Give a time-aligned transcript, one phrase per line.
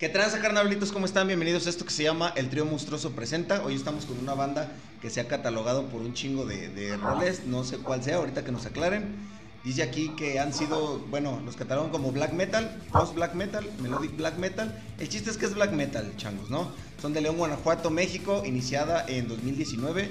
[0.00, 0.92] ¿Qué tranza, carnavalitos?
[0.92, 1.26] ¿Cómo están?
[1.26, 3.62] Bienvenidos a esto que se llama El Trío Monstruoso Presenta.
[3.66, 7.44] Hoy estamos con una banda que se ha catalogado por un chingo de, de roles,
[7.44, 9.14] no sé cuál sea, ahorita que nos aclaren.
[9.62, 14.16] Dice aquí que han sido, bueno, los catalogan como black metal, post black metal, melodic
[14.16, 14.82] black metal.
[14.98, 16.72] El chiste es que es black metal, changos, ¿no?
[17.02, 20.08] Son de León, Guanajuato, México, iniciada en 2019.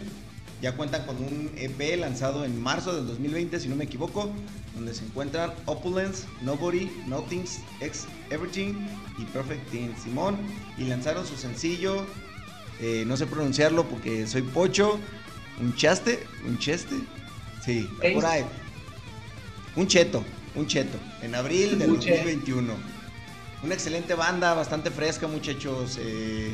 [0.62, 4.30] Ya cuentan con un EP lanzado en marzo del 2020, si no me equivoco,
[4.76, 8.74] donde se encuentran Opulence, Nobody, Nothings, Ex Everything
[9.18, 10.38] y Perfect Team Simón.
[10.78, 12.06] Y lanzaron su sencillo,
[12.82, 15.00] eh, no sé pronunciarlo porque soy pocho,
[15.62, 16.96] un chaste, un cheste,
[17.64, 18.44] sí, por ahí.
[19.78, 20.24] Un cheto,
[20.56, 22.74] un cheto, en abril del 2021.
[23.62, 25.98] Una excelente banda, bastante fresca, muchachos.
[26.02, 26.54] Eh,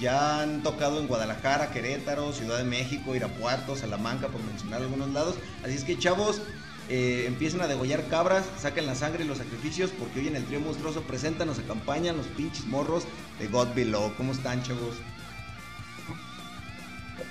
[0.00, 5.36] ya han tocado en Guadalajara, Querétaro, Ciudad de México, Irapuato, Salamanca, por mencionar algunos lados.
[5.62, 6.40] Así es que, chavos,
[6.88, 10.44] eh, empiecen a degollar cabras, saquen la sangre y los sacrificios, porque hoy en el
[10.44, 13.04] trío monstruoso presentan, nos acompañan los pinches morros
[13.38, 14.12] de God Below.
[14.16, 14.96] ¿Cómo están, chavos?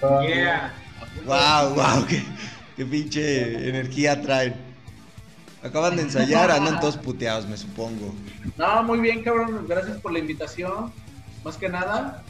[0.02, 0.74] Yeah.
[1.26, 2.24] Wow, wow, qué,
[2.78, 4.56] qué pinche energía traen.
[5.62, 8.16] Acaban de ensayar, andan todos puteados, me supongo.
[8.58, 9.66] No, muy bien, cabrón.
[9.68, 10.94] Gracias por la invitación.
[11.44, 12.24] Más que nada,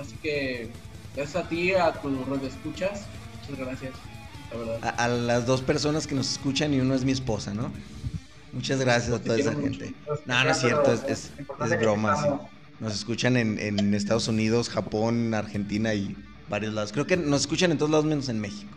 [0.00, 0.68] así que
[1.14, 3.02] gracias a ti, a tu red de escuchas.
[3.48, 3.92] Muchas gracias,
[4.50, 4.84] la verdad.
[4.84, 7.72] A, a las dos personas que nos escuchan y uno es mi esposa, ¿no?
[8.52, 9.94] Muchas gracias a toda esa gente.
[10.24, 12.16] No, no es cierto, es, es, es broma.
[12.16, 12.28] sí.
[12.80, 16.14] Nos escuchan en, en Estados Unidos, Japón, Argentina y
[16.48, 16.92] varios lados.
[16.92, 18.70] Creo que nos escuchan en todos lados menos en México.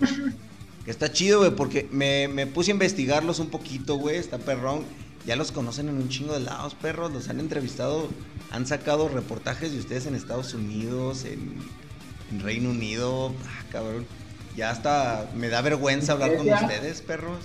[0.84, 4.16] Que está chido, güey, porque me, me puse a investigarlos un poquito, güey.
[4.16, 4.82] Está perrón.
[5.26, 7.12] Ya los conocen en un chingo de lados, perros.
[7.12, 8.08] Los han entrevistado,
[8.50, 11.54] han sacado reportajes de ustedes en Estados Unidos, en,
[12.32, 13.32] en Reino Unido.
[13.46, 14.06] Ah, cabrón.
[14.56, 17.38] Ya hasta me da vergüenza hablar con ustedes, perros.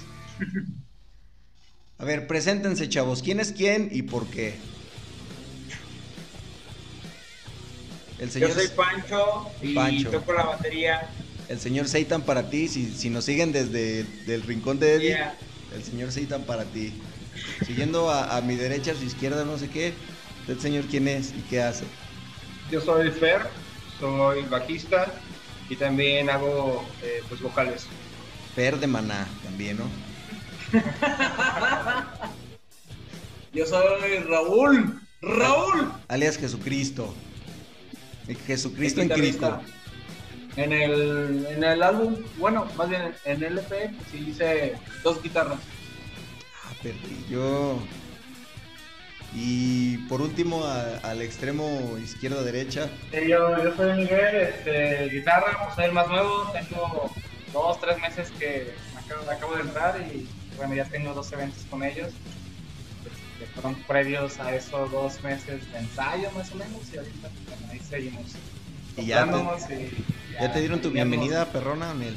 [1.99, 3.21] A ver, preséntense, chavos.
[3.21, 4.55] ¿Quién es quién y por qué?
[8.19, 10.09] El señor, Yo soy Pancho y Pancho.
[10.09, 11.07] toco la batería.
[11.49, 12.67] el señor Seitan para ti.
[12.67, 15.37] Si, si nos siguen desde el rincón de Eddie, Yeah.
[15.75, 16.93] el señor Seitan para ti.
[17.65, 19.93] Siguiendo a, a mi derecha, a su izquierda, no sé qué.
[20.41, 21.85] ¿Usted, señor, quién es y qué hace?
[22.71, 23.41] Yo soy Fer,
[23.99, 25.11] soy bajista
[25.69, 27.87] y también hago eh, pues vocales.
[28.55, 29.85] Per de Maná también, ¿no?
[33.53, 35.01] Yo soy Raúl.
[35.21, 35.91] Raúl.
[36.07, 37.13] Alias Jesucristo.
[38.45, 39.61] Jesucristo en Cristo.
[40.57, 45.59] En el, en el álbum, bueno, más bien en el EP, sí hice dos guitarras.
[46.81, 47.77] Perrillo.
[49.33, 52.89] Y por último, a- al extremo izquierda-derecha.
[53.11, 57.11] Sí, yo, yo soy Miguel, este, guitarra, pues soy el más nuevo, tengo
[57.53, 61.83] dos, tres meses que acabo, acabo de entrar y bueno, ya tengo dos eventos con
[61.83, 62.13] ellos.
[63.05, 67.67] Este, fueron previos a esos dos meses de ensayo más o menos y ahorita bueno,
[67.71, 68.35] ahí seguimos.
[68.95, 70.05] Y ya te- y
[70.39, 72.15] ¿Ya te dieron tu ya bienvenida, perrona, Nel?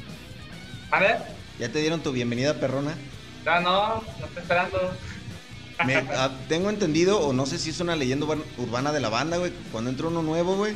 [0.90, 1.18] ¿Vale?
[1.58, 2.96] ¿Ya te dieron tu bienvenida, perrona?
[3.44, 4.78] No, no, no estoy esperando.
[5.86, 9.08] Me- ah, tengo entendido, o no sé si es una leyenda urban- urbana de la
[9.08, 9.52] banda, güey.
[9.72, 10.74] Cuando entra uno nuevo, güey,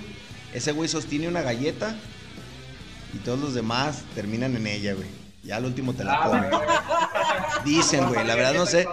[0.52, 1.94] ese güey sostiene una galleta
[3.12, 5.08] y todos los demás terminan en ella, güey.
[5.42, 6.50] Ya al último te la Ah, comen.
[7.64, 8.88] Dicen, güey, la verdad no sé.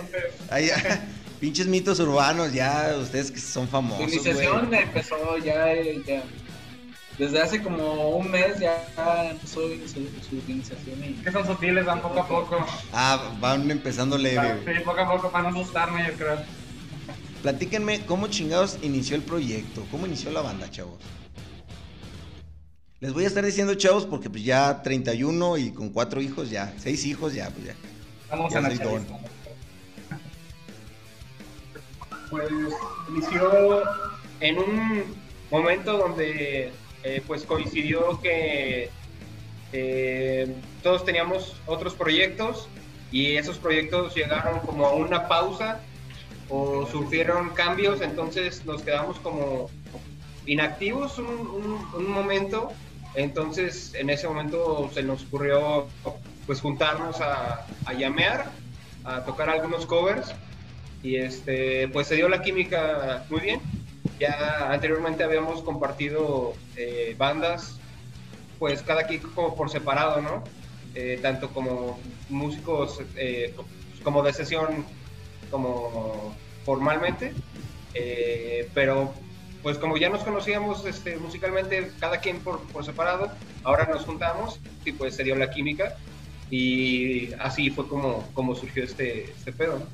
[0.50, 0.70] Ay,
[1.40, 5.74] pinches mitos urbanos, ya ustedes que son famosos, iniciación empezó ya,
[6.06, 6.24] ya-
[7.22, 8.84] Desde hace como un mes ya
[9.30, 9.88] empezó su,
[10.28, 12.66] su iniciación y Que son sutiles, van poco a poco.
[12.92, 14.60] Ah, van empezando leve.
[14.66, 16.38] Sí, poco a poco para no asustarme, yo creo.
[17.44, 20.98] Platíquenme cómo chingados inició el proyecto, cómo inició la banda, chavos.
[23.02, 26.74] Les voy a estar diciendo chavos porque pues ya 31 y con cuatro hijos ya,
[26.80, 27.76] seis hijos ya, pues ya.
[28.32, 29.02] Vamos Ya a la.
[32.32, 32.50] Pues
[33.10, 33.84] inició
[34.40, 35.04] en un
[35.52, 36.72] momento donde
[37.04, 38.90] eh, pues coincidió que
[39.74, 40.54] eh,
[40.84, 42.68] todos teníamos otros proyectos
[43.12, 45.80] y esos proyectos llegaron como a una pausa
[46.50, 49.70] o sufrieron cambios, entonces nos quedamos como
[50.46, 52.72] inactivos un, momento,
[53.16, 55.88] entonces en ese momento se nos ocurrió
[56.46, 58.52] pues juntarnos a, a llamear,
[59.04, 60.34] a tocar algunos covers
[61.04, 63.62] y este pues se dio la química muy bien.
[64.22, 67.80] Ya anteriormente habíamos compartido eh, bandas,
[68.60, 70.44] pues cada quien como por separado, ¿no?
[70.94, 73.56] Eh, tanto como músicos eh,
[74.04, 74.86] como de sesión
[75.50, 77.34] como formalmente,
[78.76, 79.12] pero
[79.64, 83.32] pues como ya nos conocíamos este, musicalmente cada quien por, por separado,
[83.64, 85.98] ahora nos juntamos y pues se dio la química
[86.52, 89.80] y así fue como, como surgió este, este pedo.
[89.80, 89.86] ¿no?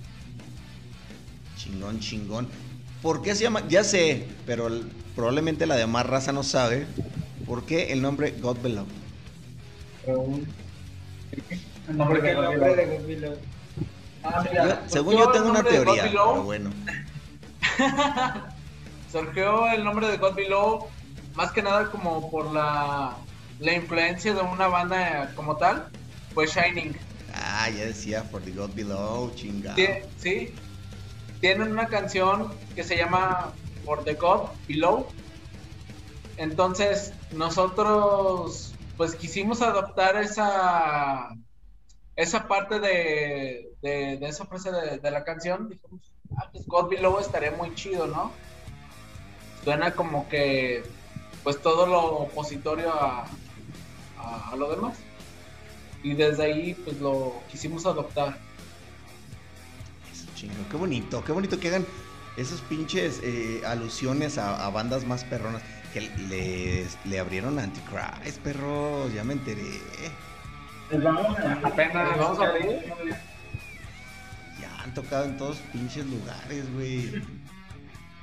[1.55, 2.66] Chingón, chingón.
[3.01, 3.63] ¿Por qué se llama?
[3.67, 6.87] Ya sé, pero el- probablemente la demás raza no sabe.
[7.45, 8.85] ¿Por qué el nombre God Below?
[10.05, 12.75] El nombre Porque de el God nombre Below.
[12.75, 13.37] de God Below.
[14.23, 16.31] Ah, Yo- mira, según yo tengo una teoría, Below.
[16.31, 16.69] pero bueno.
[19.11, 20.87] Surgió el nombre de God Below
[21.35, 23.15] más que nada como por la,
[23.59, 25.87] la influencia de una banda como tal,
[26.33, 26.95] pues Shining.
[27.33, 29.75] Ah, ya decía For the God Below, chingado.
[29.77, 30.53] Tie- Sí,
[31.39, 33.53] tienen una canción que se llama
[33.85, 35.07] For the God Below.
[36.37, 41.29] Entonces, nosotros pues quisimos adoptar esa
[42.15, 45.69] esa parte de, de, esa frase de, de la canción.
[45.69, 48.31] Dijimos, ah, pues God Below estaría muy chido, ¿no?
[49.63, 50.83] Suena como que
[51.43, 53.27] pues todo lo opositorio a,
[54.17, 54.97] a, a lo demás.
[56.03, 58.46] Y desde ahí pues lo quisimos adoptar.
[60.37, 61.85] Chingo, qué bonito, qué bonito que hagan
[62.37, 65.61] esos pinches eh, alusiones a, a bandas más perronas.
[65.93, 69.63] Que les, le abrieron a Antichrist, perros, ya me enteré.
[70.91, 72.09] Les vamos a, Apenas.
[72.09, 72.79] les vamos a pedir.
[74.61, 77.23] Ya han tocado en todos pinches lugares, güey.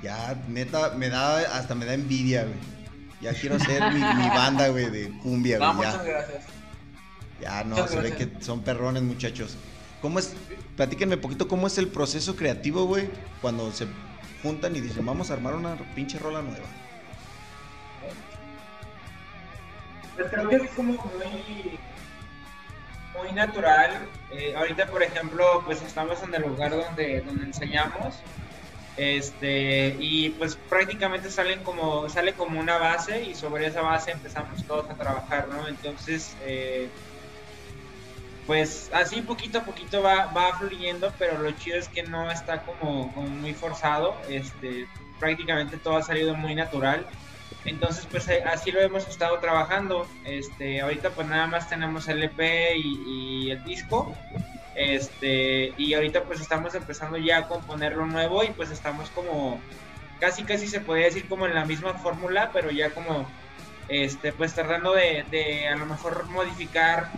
[0.03, 2.55] Ya, neta, me da, hasta me da envidia, güey.
[3.21, 5.89] Ya quiero hacer mi, mi banda, güey, de cumbia, No, güey.
[5.89, 6.45] muchas Ya, gracias.
[7.41, 9.57] ya no, muchas se ve que son perrones, muchachos.
[10.05, 10.35] ¿Cómo es?
[10.77, 13.09] Platíquenme poquito cómo es el proceso creativo, güey,
[13.41, 13.87] cuando se
[14.43, 16.67] juntan y dicen, vamos a armar una pinche rola nueva.
[20.15, 21.79] Pues creo que es como muy,
[23.19, 23.93] muy natural.
[24.31, 28.17] Eh, ahorita, por ejemplo, pues estamos en el lugar donde, donde enseñamos.
[28.99, 34.63] Este, y pues prácticamente salen como, sale como una base y sobre esa base empezamos
[34.65, 35.67] todos a trabajar, ¿no?
[35.67, 36.91] Entonces, eh,
[38.47, 42.63] pues así poquito a poquito va, va fluyendo, pero lo chido es que no está
[42.63, 44.17] como, muy forzado.
[44.29, 44.87] Este,
[45.19, 47.07] prácticamente todo ha salido muy natural.
[47.65, 50.07] Entonces, pues eh, así lo hemos estado trabajando.
[50.25, 54.15] Este, ahorita pues nada más tenemos el EP y, y el disco.
[54.75, 59.61] Este, y ahorita pues estamos empezando ya a componer lo nuevo y pues estamos como
[60.21, 63.27] casi casi se podría decir como en la misma fórmula, pero ya como
[63.89, 67.11] este pues tratando de, de a lo mejor modificar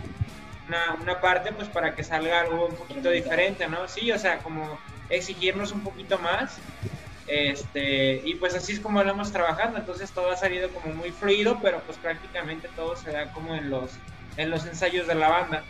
[0.67, 3.87] una, parte pues para que salga algo un poquito diferente, ¿no?
[3.87, 4.79] Sí, o sea, como
[5.09, 6.57] exigirnos un poquito más.
[7.27, 11.11] Este, y pues así es como lo hemos trabajando, entonces todo ha salido como muy
[11.11, 13.91] fluido, pero pues prácticamente todo se da como en los,
[14.37, 15.63] en los ensayos de la banda.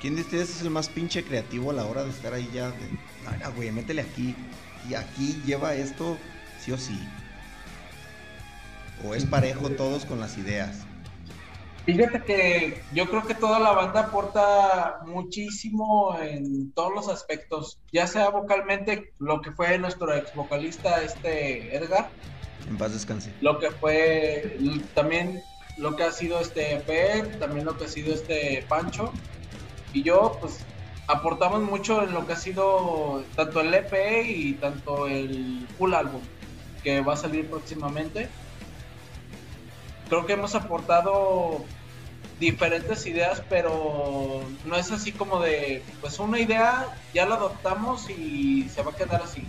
[0.00, 2.70] ¿Quién de ustedes es el más pinche creativo a la hora de estar ahí ya?
[2.70, 2.88] De,
[3.30, 4.34] "Mira, güey, métele aquí.
[4.88, 6.18] Y aquí lleva esto,
[6.60, 6.98] sí o sí.
[9.04, 10.86] O es parejo todos con las ideas.
[11.84, 18.06] Fíjate que yo creo que toda la banda aporta muchísimo en todos los aspectos, ya
[18.06, 22.08] sea vocalmente, lo que fue nuestro ex vocalista este Edgar,
[22.68, 23.32] En paz descanse.
[23.40, 24.58] lo que fue
[24.94, 25.42] también
[25.76, 29.12] lo que ha sido este EP, también lo que ha sido este Pancho
[29.92, 30.64] y yo pues
[31.08, 36.20] aportamos mucho en lo que ha sido tanto el EP y tanto el full álbum
[36.82, 38.28] que va a salir próximamente.
[40.12, 41.64] Creo que hemos aportado
[42.38, 48.68] diferentes ideas, pero no es así como de, pues una idea ya la adoptamos y
[48.68, 49.42] se va a quedar así.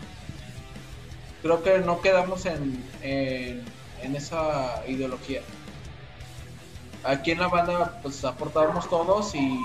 [1.42, 5.42] Creo que no quedamos en, en, esa ideología.
[7.04, 9.60] Aquí en la banda pues aportamos todos y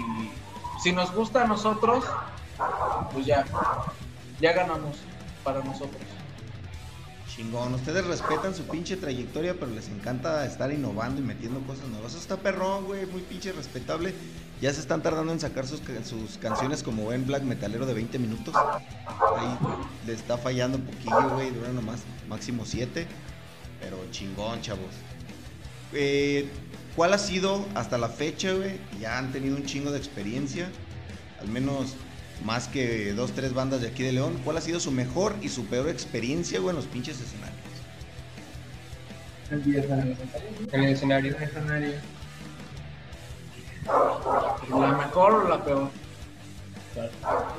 [0.83, 2.05] si nos gusta a nosotros,
[3.13, 3.45] pues ya,
[4.41, 4.97] ya ganamos
[5.45, 6.18] para nosotros.
[7.39, 12.11] Chingón, ustedes respetan su pinche trayectoria, pero les encanta estar innovando y metiendo cosas nuevas.
[12.11, 14.13] Eso está perrón, güey, muy pinche respetable.
[14.61, 17.95] Ya se están tardando en sacar sus, ca- sus canciones como buen black metalero de
[17.95, 18.57] 20 minutos.
[18.57, 19.57] Ahí
[20.05, 23.07] le está fallando un poquillo, güey, dura nomás máximo 7.
[23.81, 24.91] Pero chingón, chavos.
[25.93, 26.49] Eh,
[26.97, 28.81] ¿Cuál ha sido hasta la fecha, güey?
[29.01, 30.69] Ya han tenido un chingo de experiencia.
[31.41, 31.95] Al menos
[32.45, 34.41] más que dos, tres bandas de aquí de León.
[34.45, 37.59] ¿Cuál ha sido su mejor y su peor experiencia, güey, en los pinches escenarios?
[40.73, 41.37] En el escenario.
[44.71, 45.91] ¿La mejor o la peor?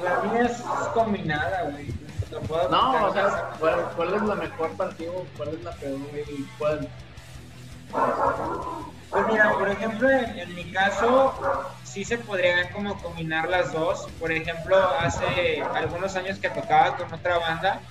[0.03, 0.57] La mía es
[0.93, 1.93] combinada, güey.
[2.69, 5.25] No, o sea, ¿cuál, cuál es la mejor partido?
[5.35, 5.99] ¿Cuál es la peor?
[6.13, 6.87] y ¿Cuál?
[9.09, 11.33] Pues mira, por ejemplo, en, en mi caso,
[11.89, 14.07] sí se podría como combinar las dos.
[14.19, 17.81] Por ejemplo, hace algunos años que tocaba con otra banda,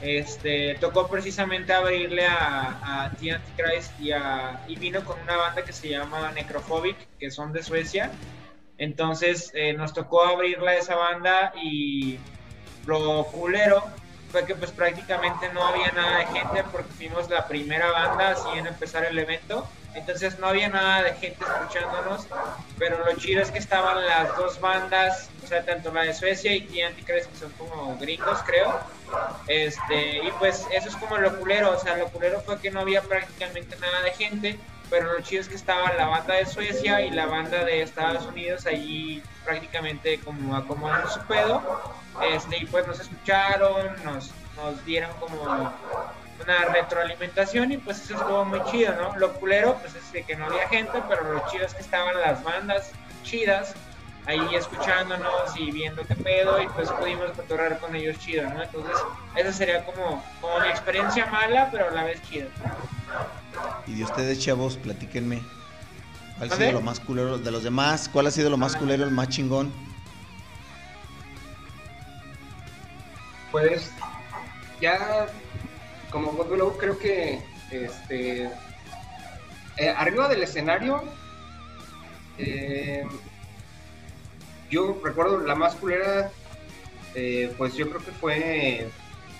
[0.00, 5.64] este, tocó precisamente abrirle a, a The Antichrist y, a, y vino con una banda
[5.64, 8.10] que se llama Necrophobic, que son de Suecia.
[8.76, 12.18] Entonces eh, nos tocó abrirle a esa banda y
[12.86, 13.82] lo culero
[14.30, 18.48] fue que pues prácticamente no había nada de gente porque fuimos la primera banda así
[18.56, 19.66] en empezar el evento.
[19.98, 22.26] Entonces no había nada de gente escuchándonos,
[22.78, 26.54] pero lo chido es que estaban las dos bandas, o sea, tanto la de Suecia
[26.54, 28.78] y TNT crees que son como gringos, creo.
[29.46, 32.80] Este, y pues eso es como lo culero, o sea, lo culero fue que no
[32.80, 34.58] había prácticamente nada de gente,
[34.90, 38.24] pero lo chido es que estaba la banda de Suecia y la banda de Estados
[38.26, 41.62] Unidos allí prácticamente como acomodando su pedo
[42.22, 45.72] este, y pues nos escucharon, nos, nos dieron como
[46.48, 49.14] una retroalimentación y pues eso estuvo muy chido, ¿no?
[49.18, 52.18] Lo culero pues es de que no había gente, pero lo chido es que estaban
[52.18, 52.90] las bandas
[53.22, 53.74] chidas
[54.24, 58.62] ahí escuchándonos y viendo qué pedo y pues pudimos cotorrar con ellos chido, ¿no?
[58.62, 58.96] Entonces
[59.36, 62.46] esa sería como, como mi experiencia mala, pero a la vez chida.
[63.86, 65.42] Y de ustedes, chavos, platíquenme.
[66.38, 68.08] ¿Cuál ha sido lo más culero de los demás?
[68.10, 69.70] ¿Cuál ha sido lo más culero, el más chingón?
[73.50, 73.90] Pues
[74.80, 75.26] ya
[76.10, 78.50] como bueno, creo que este
[79.76, 81.02] eh, arriba del escenario
[82.38, 83.04] eh,
[84.70, 86.30] yo recuerdo la más culera
[87.14, 88.88] eh, pues yo creo que fue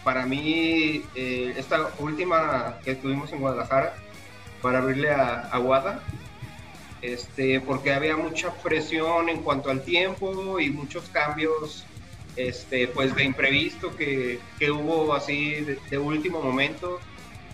[0.04, 3.94] para mí esta última que tuvimos en Guadalajara
[4.62, 6.00] para abrirle a, a
[7.02, 11.84] este porque había mucha presión en cuanto al tiempo y muchos cambios
[12.38, 17.00] este, pues de imprevisto que, que hubo así de, último momento,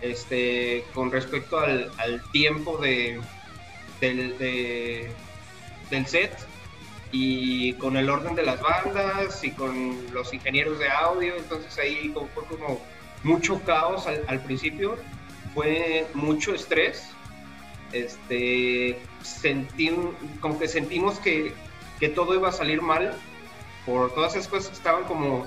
[0.03, 3.19] este, con respecto al, al tiempo de,
[4.01, 6.37] del, del set
[7.13, 12.13] y con el orden de las bandas y con los ingenieros de audio, entonces ahí
[12.35, 12.81] fue como
[13.23, 14.99] mucho caos al, al principio,
[15.55, 17.09] fue mucho estrés,
[17.93, 19.91] este, sentí,
[20.41, 21.55] como que sentimos que,
[22.01, 23.17] que todo iba a salir mal
[23.87, 25.47] por todas esas cosas que estaban como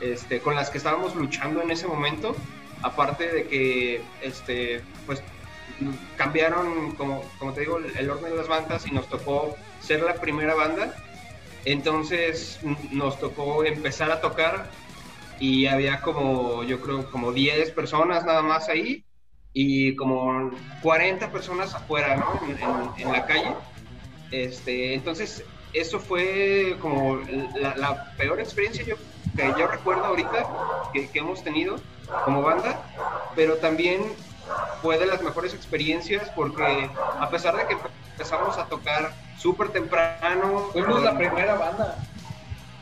[0.00, 2.34] este, con las que estábamos luchando en ese momento,
[2.82, 5.22] aparte de que este, pues
[6.16, 10.14] cambiaron, como, como te digo, el orden de las bandas y nos tocó ser la
[10.14, 10.94] primera banda.
[11.64, 12.58] Entonces
[12.90, 14.68] nos tocó empezar a tocar
[15.40, 19.04] y había como, yo creo, como 10 personas nada más ahí
[19.52, 20.50] y como
[20.82, 22.40] 40 personas afuera, ¿no?
[22.46, 23.54] En, en la calle.
[24.30, 27.20] Este, entonces eso fue como
[27.56, 28.96] la, peor experiencia yo,
[29.36, 30.46] que yo recuerdo ahorita
[30.92, 31.76] que, hemos tenido
[32.24, 32.80] como banda,
[33.34, 34.02] pero también
[34.80, 36.88] fue de las mejores experiencias porque
[37.18, 37.76] a pesar de que
[38.12, 40.70] empezamos a tocar súper temprano.
[40.72, 41.98] Fuimos la primera banda.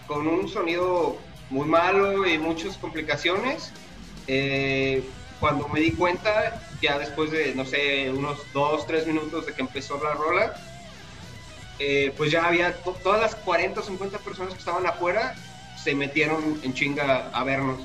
[0.06, 1.16] Con un sonido
[1.50, 3.72] muy malo y muchas complicaciones.
[4.26, 5.02] Eh,
[5.40, 9.62] cuando me di cuenta, ya después de, no sé, unos dos, tres minutos de que
[9.62, 10.54] empezó la rola,
[11.78, 15.34] eh, pues ya había todas las 40 o 50 personas que estaban afuera
[15.82, 17.80] se metieron en chinga a vernos.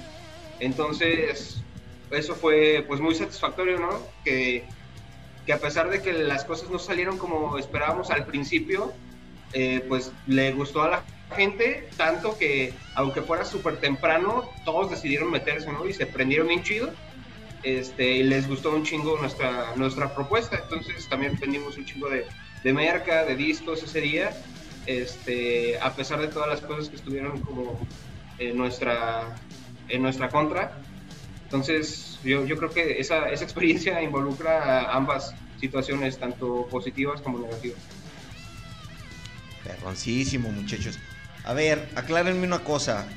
[0.60, 1.62] Entonces,
[2.12, 4.00] eso fue pues muy satisfactorio, ¿no?
[4.24, 4.65] Que,
[5.46, 8.94] que a pesar de que las cosas no salieron como esperábamos al principio,
[9.53, 11.03] eh, pues le gustó a la
[11.36, 15.88] gente, tanto que aunque fuera súper temprano, todos decidieron meterse, ¿no?
[15.88, 16.91] Y se prendieron bien chido.
[17.63, 20.60] Este, y les gustó un chingo nuestra, nuestra propuesta.
[20.63, 22.25] Entonces también vendimos un chingo de,
[22.64, 24.32] de merca, de discos ese día,
[24.86, 27.80] este, a pesar de todas las cosas que estuvieron como
[28.40, 29.36] en nuestra,
[29.90, 30.80] en nuestra contra.
[31.44, 37.80] Entonces, yo, yo creo que esa, esa experiencia involucra ambas situaciones, tanto positivas como negativas.
[39.64, 41.00] Perroncísimo, muchachos.
[41.44, 43.08] A ver, aclárenme una cosa.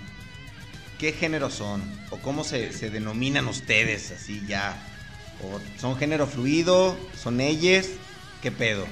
[0.99, 1.82] ¿Qué género son?
[2.11, 4.76] ¿O cómo se, se denominan ustedes así ya?
[5.42, 6.97] ¿O son género fluido?
[7.16, 7.87] ¿Son ellos?
[8.42, 8.87] ¿Qué pedo?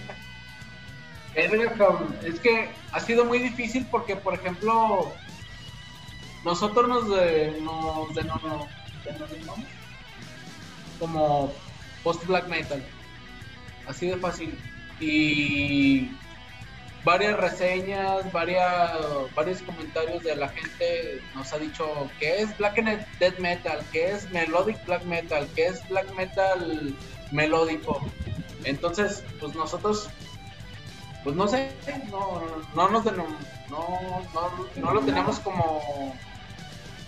[2.24, 5.12] Es que ha sido muy difícil porque, por ejemplo,
[6.44, 8.68] nosotros nos, de, nos denominamos
[10.98, 11.52] como
[12.02, 12.82] post-black metal.
[13.86, 14.58] Así de fácil.
[15.00, 16.10] Y
[17.04, 18.92] varias reseñas, varias,
[19.34, 22.82] varios comentarios de la gente nos ha dicho que es black
[23.20, 26.94] death metal, que es melodic black metal, que es black metal
[27.30, 28.00] melódico.
[28.64, 30.10] Entonces, pues nosotros
[31.24, 31.70] pues no sé,
[32.10, 32.42] no,
[32.74, 33.26] no nos no,
[34.76, 36.14] no, lo tenemos como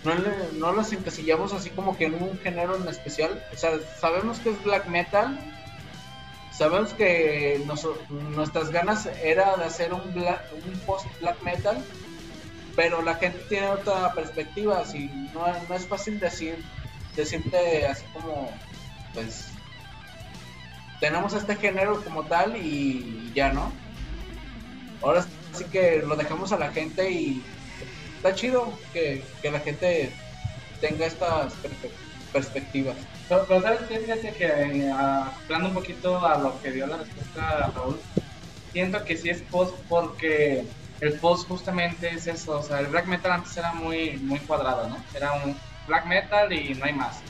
[0.04, 0.14] no,
[0.58, 3.42] no los encasillamos así como que en un género en especial.
[3.52, 5.38] O sea, sabemos que es black metal,
[6.52, 7.62] sabemos que
[8.34, 11.82] nuestras ganas era de hacer un, un post black metal,
[12.76, 16.64] pero la gente tiene otra perspectiva, así no, no es fácil decir,
[17.14, 18.50] decirte así como,
[19.14, 19.48] pues,
[20.98, 23.72] tenemos este género como tal y ya, ¿no?
[25.02, 27.42] Ahora sí que lo dejamos a la gente y
[28.16, 30.11] está chido que, la gente
[30.80, 31.54] tenga estas
[32.33, 32.97] perspectivas.
[33.28, 33.99] Pero, ¿sabes qué?
[34.00, 38.00] Fíjate que eh, hablando un poquito a lo que dio la respuesta Raúl,
[38.73, 40.64] siento que sí es post porque
[41.00, 44.88] el post justamente es eso, o sea, el black metal antes era muy, muy cuadrado,
[44.88, 45.02] ¿no?
[45.14, 47.23] Era un black metal y no hay más.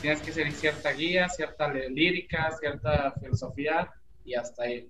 [0.00, 3.90] Tienes que seguir cierta guía, cierta lírica, cierta filosofía
[4.24, 4.86] y hasta ahí.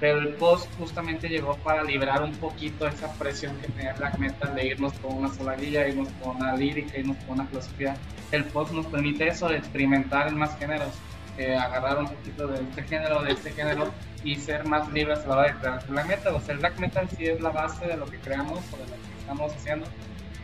[0.00, 4.54] Pero el post justamente llegó para liberar un poquito esa presión que tenía black metal
[4.54, 7.96] de irnos con una sola guía, irnos con una lírica, irnos con una filosofía.
[8.30, 10.92] El post nos permite eso, de experimentar en más géneros,
[11.36, 13.92] eh, agarrar un poquito de este género, de este género
[14.22, 16.34] y ser más libres a la hora de crear black metal.
[16.34, 18.84] O sea, el black metal sí es la base de lo que creamos o de
[18.84, 19.86] lo que estamos haciendo,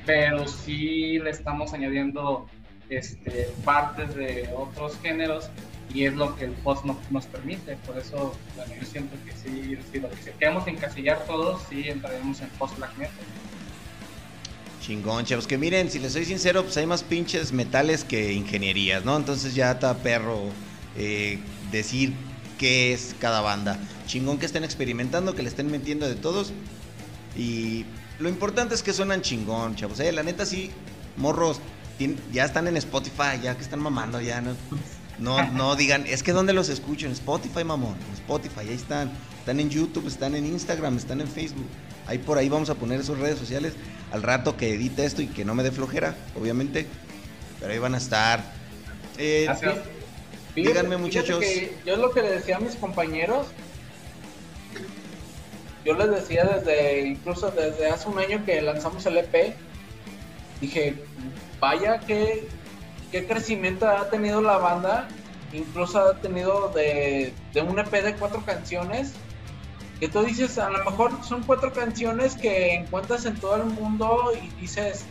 [0.05, 2.47] pero sí le estamos añadiendo
[2.89, 5.51] este, partes de otros géneros
[5.95, 7.77] y es lo que el post nos permite.
[7.87, 12.49] Por eso yo siento que sí, si lo que queremos encasillar todos, sí entraremos en
[12.51, 13.25] post black metal.
[14.83, 15.47] Chingón, chavos.
[15.47, 19.17] Que miren, si les soy sincero, pues hay más pinches metales que ingenierías, ¿no?
[19.17, 20.41] Entonces ya está perro
[20.97, 21.39] eh,
[21.71, 22.13] decir
[22.59, 23.79] qué es cada banda.
[24.07, 26.53] Chingón que estén experimentando, que le estén metiendo de todos.
[27.37, 27.87] Y
[28.19, 30.01] lo importante es que suenan chingón, chavos.
[30.01, 30.73] Eh, la neta sí,
[31.17, 31.61] morros,
[32.33, 34.57] ya están en Spotify, ya que están mamando, ya no.
[35.19, 37.07] No, no digan, es que ¿dónde los escucho?
[37.07, 37.97] En Spotify, mamón.
[38.09, 39.13] En Spotify, ahí están.
[39.39, 41.67] Están en YouTube, están en Instagram, están en Facebook.
[42.07, 43.75] Ahí por ahí vamos a poner esas redes sociales
[44.11, 46.87] al rato que edite esto y que no me dé flojera, obviamente.
[47.61, 48.43] Pero ahí van a estar.
[49.19, 49.49] Eh,
[50.55, 51.45] Díganme, muchachos.
[51.85, 53.49] yo lo que le decía a mis compañeros,
[55.85, 59.55] yo les decía desde, incluso desde hace un año que lanzamos el EP,
[60.61, 60.95] dije,
[61.61, 62.47] vaya que
[63.15, 65.07] qué crecimiento ha tenido la banda,
[65.53, 67.33] incluso ha tenido de,
[67.65, 69.13] un EP de cuatro canciones,
[70.01, 74.33] que tú dices, a lo mejor son cuatro canciones que encuentras en todo el mundo
[74.43, 75.05] y dices,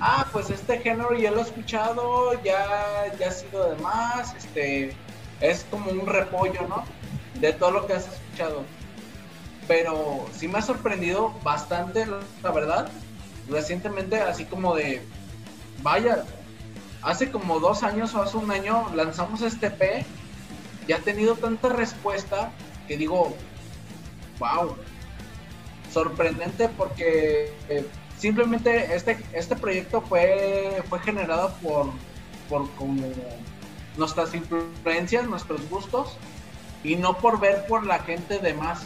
[0.00, 4.94] ah, pues este género ya lo he escuchado, ya, ya ha sido de más, este,
[5.40, 6.84] es como un repollo, ¿no?
[7.40, 8.64] De todo lo que has escuchado.
[9.66, 12.04] Pero sí me ha sorprendido bastante,
[12.42, 12.90] la verdad,
[13.48, 15.00] recientemente, así como de,
[15.82, 16.26] vaya,
[17.02, 20.04] hace como dos años o hace un año lanzamos este P
[20.86, 22.50] y ha tenido tanta respuesta
[22.86, 23.34] que digo,
[24.38, 24.76] wow,
[25.92, 27.86] sorprendente porque eh,
[28.18, 31.90] simplemente este, este proyecto fue, fue generado por,
[32.48, 33.08] por como
[33.96, 36.16] nuestras influencias, nuestros gustos,
[36.82, 38.82] y no por ver por la gente de más.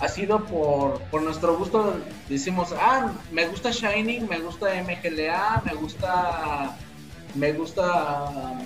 [0.00, 1.94] Ha sido por, por nuestro gusto,
[2.28, 6.76] decimos, ah, me gusta Shining, me gusta MGLA, me gusta,
[7.34, 8.58] me gusta,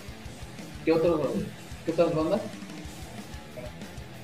[0.85, 1.33] ¿qué, otro,
[1.85, 2.40] qué otras bandas?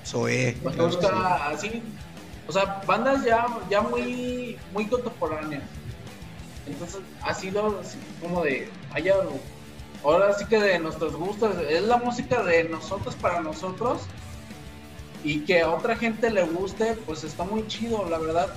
[0.07, 0.57] Zoe.
[0.63, 1.83] Me gusta así,
[2.47, 5.63] o sea, bandas ya, ya muy, muy contemporáneas.
[6.67, 7.81] Entonces ha sido
[8.21, 9.17] como de, vaya,
[10.05, 14.03] ahora sí que de nuestros gustos, es la música de nosotros para nosotros
[15.25, 18.49] y que a otra gente le guste, pues está muy chido, la verdad.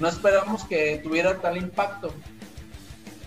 [0.00, 2.12] No esperamos que tuviera tal impacto.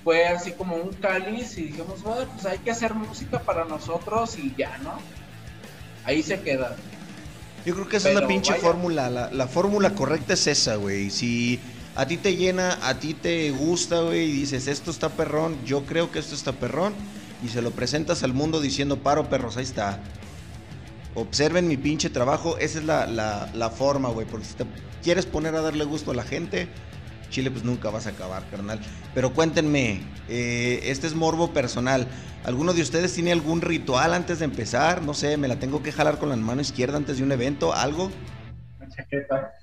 [0.04, 4.38] Fue así como un cáliz y dijimos, bueno, pues hay que hacer música para nosotros
[4.38, 4.98] y ya, ¿no?
[6.06, 6.76] Ahí se queda.
[7.66, 9.10] Yo creo que esa es la pinche fórmula.
[9.10, 11.12] La, fórmula correcta es esa, güey.
[11.12, 11.60] Si
[11.96, 15.86] a ti te llena, a ti te gusta, güey, y dices, esto está perrón, yo
[15.86, 16.94] creo que esto está perrón,
[17.44, 20.00] y se lo presentas al mundo diciendo, paro, perros, ahí está.
[21.16, 23.06] Observen mi pinche trabajo, esa es la,
[23.54, 24.66] la forma, güey, porque si te
[25.04, 26.70] quieres poner a darle gusto a la gente,
[27.32, 28.80] Chile pues nunca vas a acabar, carnal.
[29.16, 32.08] Pero cuéntenme, eh, este es morbo personal.
[32.44, 35.02] ¿Alguno de ustedes tiene algún ritual antes de empezar?
[35.02, 37.74] No sé, me la tengo que jalar con la mano izquierda antes de un evento,
[37.74, 38.12] algo.
[38.80, 39.54] La chaqueta.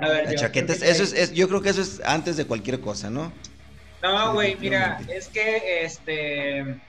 [0.00, 3.32] la chaqueta, eso es, yo creo que eso es antes de cualquier cosa, ¿no?
[4.02, 6.80] No, güey, mira, es que este...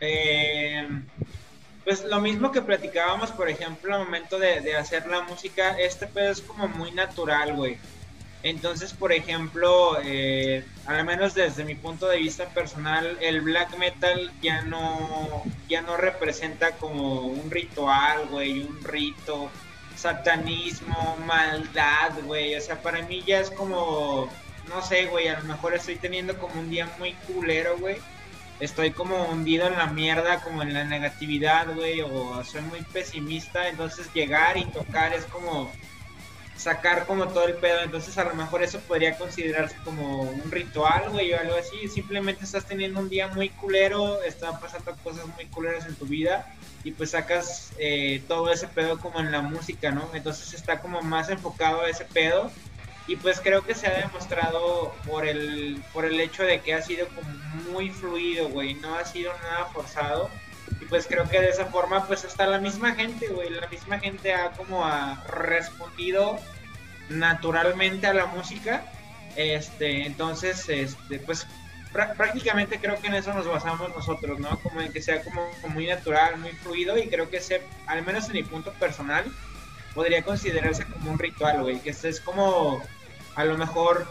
[0.00, 0.88] Eh,
[1.88, 6.06] pues lo mismo que platicábamos, por ejemplo, al momento de, de hacer la música, este
[6.06, 7.78] pedo es como muy natural, güey.
[8.42, 14.30] Entonces, por ejemplo, eh, al menos desde mi punto de vista personal, el black metal
[14.42, 19.50] ya no, ya no representa como un ritual, güey, un rito,
[19.96, 22.54] satanismo, maldad, güey.
[22.54, 24.28] O sea, para mí ya es como,
[24.68, 27.96] no sé, güey, a lo mejor estoy teniendo como un día muy culero, güey.
[28.60, 33.68] Estoy como hundido en la mierda, como en la negatividad, güey, o soy muy pesimista.
[33.68, 35.70] Entonces llegar y tocar es como
[36.56, 37.82] sacar como todo el pedo.
[37.82, 41.88] Entonces a lo mejor eso podría considerarse como un ritual, güey, o algo así.
[41.88, 46.52] Simplemente estás teniendo un día muy culero, están pasando cosas muy culeras en tu vida
[46.82, 50.10] y pues sacas eh, todo ese pedo como en la música, ¿no?
[50.14, 52.50] Entonces está como más enfocado a ese pedo
[53.08, 56.82] y pues creo que se ha demostrado por el, por el hecho de que ha
[56.82, 57.30] sido como
[57.72, 60.30] muy fluido, güey, no ha sido nada forzado.
[60.78, 63.98] Y pues creo que de esa forma, pues hasta la misma gente, güey, la misma
[63.98, 64.86] gente ha como
[65.26, 66.38] respondido
[67.08, 68.84] naturalmente a la música.
[69.36, 71.46] Este, entonces, este, pues
[71.90, 74.58] prácticamente creo que en eso nos basamos nosotros, ¿no?
[74.58, 78.26] Como en que sea como, muy natural, muy fluido y creo que ese, al menos
[78.26, 79.24] en mi punto personal,
[79.94, 82.82] podría considerarse como un ritual, güey, que es como
[83.38, 84.04] a lo mejor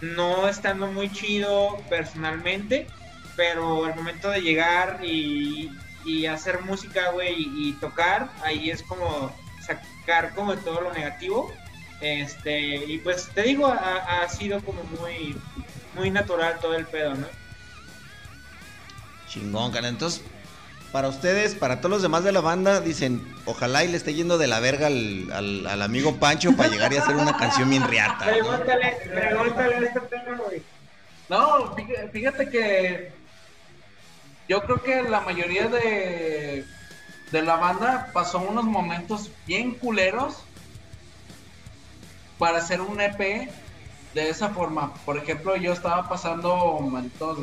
[0.00, 2.86] no estando muy chido personalmente,
[3.34, 5.68] pero al momento de llegar y,
[6.30, 11.52] hacer música, güey, y, tocar, ahí es como sacar como todo lo negativo.
[12.00, 15.36] Este, y pues te digo, ha, sido como muy,
[15.96, 17.26] muy natural todo el pedo, ¿no?
[19.28, 19.88] Chingón, cara.
[20.92, 24.38] Para ustedes, para todos los demás de la banda, dicen, ojalá y le esté yendo
[24.38, 28.24] de la verga al, amigo Pancho para llegar y hacer una canción bien riata.
[28.24, 30.62] Pregúntale, pregúntale este tema, güey.
[31.28, 31.76] No,
[32.12, 33.12] fíjate que
[34.48, 36.64] yo creo que la mayoría de,
[37.30, 40.38] de la banda pasó unos momentos bien culeros
[42.38, 43.48] para hacer un EP
[44.14, 44.92] de esa forma.
[45.04, 47.38] Por ejemplo, yo estaba pasando momentos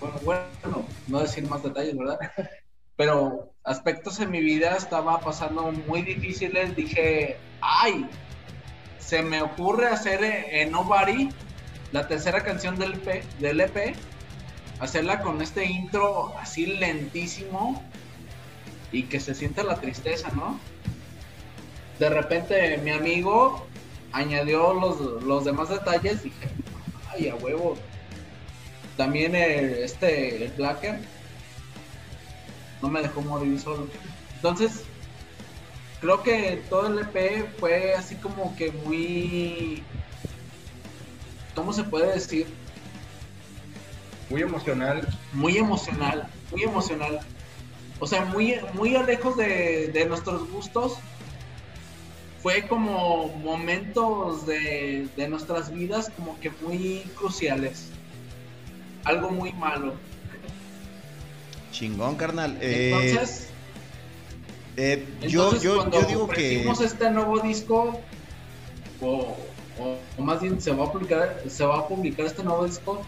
[0.00, 2.18] bueno, bueno, no decir más detalles, ¿verdad?
[2.96, 6.74] Pero aspectos en mi vida estaba pasando muy difíciles.
[6.74, 8.08] Dije, ay,
[8.98, 11.28] se me ocurre hacer en Nobody
[11.92, 13.94] la tercera canción del, EP, del EP,
[14.80, 17.82] hacerla con este intro así lentísimo
[18.92, 20.58] y que se sienta la tristeza, ¿no?
[21.98, 23.66] De repente mi amigo
[24.12, 26.48] añadió los, los demás detalles y dije,
[27.12, 27.76] ay, a huevo,
[28.96, 30.98] también el, este, el Blacker,
[32.82, 33.86] no me dejó morir solo.
[34.36, 34.82] Entonces,
[36.00, 39.82] creo que todo el EP fue así como que muy,
[41.54, 42.46] ¿cómo se puede decir?
[44.30, 45.06] Muy emocional.
[45.32, 47.20] Muy emocional, muy emocional.
[47.98, 50.96] O sea, muy, muy lejos de, de nuestros gustos.
[52.42, 57.90] Fue como momentos de, de nuestras vidas como que muy cruciales
[59.06, 59.94] algo muy malo.
[61.70, 62.58] Chingón, carnal.
[62.60, 63.48] Eh, entonces,
[64.76, 66.68] eh, yo, yo, yo digo que.
[66.68, 68.00] este nuevo disco,
[69.00, 69.36] o,
[69.78, 73.00] o, más bien se va a publicar, se va a publicar este nuevo disco.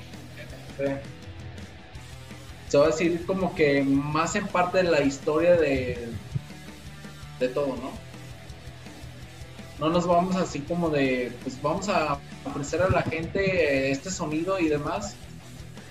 [2.69, 6.09] Se va a decir como que más en parte de la historia de,
[7.41, 7.91] de todo, ¿no?
[9.81, 14.61] No nos vamos así como de, pues vamos a ofrecer a la gente este sonido
[14.61, 15.17] y demás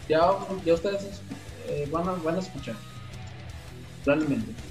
[0.08, 0.32] ya,
[0.66, 1.22] ya ustedes
[1.68, 2.76] eh, van, a, van a escuchar.
[4.06, 4.67] Realmente.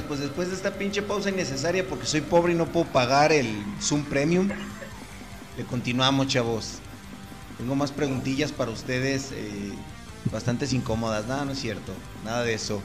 [0.00, 3.32] Pues, pues después de esta pinche pausa innecesaria porque soy pobre y no puedo pagar
[3.32, 4.48] el Zoom Premium,
[5.56, 6.78] le continuamos, chavos.
[7.58, 9.72] Tengo más preguntillas para ustedes, eh,
[10.32, 11.26] bastantes incómodas.
[11.26, 11.92] Nada, no es cierto,
[12.24, 12.80] nada de eso.